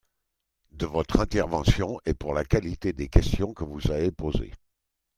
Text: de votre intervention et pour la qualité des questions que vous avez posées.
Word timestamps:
de 0.71 0.87
votre 0.87 1.19
intervention 1.19 1.99
et 2.07 2.15
pour 2.15 2.33
la 2.33 2.43
qualité 2.43 2.91
des 2.91 3.07
questions 3.07 3.53
que 3.53 3.63
vous 3.65 3.91
avez 3.91 4.09
posées. 4.11 4.51